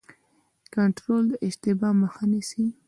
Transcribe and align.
کنټرول 0.73 1.23
د 1.31 1.33
اشتباه 1.47 1.91
مخه 2.01 2.23
نیسي 2.31 2.65